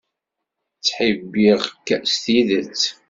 [0.77, 2.83] Ttḥibbiɣ-k s tidet.